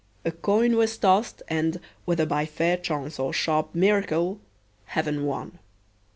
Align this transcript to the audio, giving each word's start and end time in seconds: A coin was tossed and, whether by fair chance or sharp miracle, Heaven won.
A 0.25 0.31
coin 0.31 0.77
was 0.77 0.97
tossed 0.97 1.43
and, 1.47 1.79
whether 2.05 2.25
by 2.25 2.47
fair 2.47 2.75
chance 2.75 3.19
or 3.19 3.31
sharp 3.33 3.75
miracle, 3.75 4.39
Heaven 4.87 5.27
won. 5.27 5.59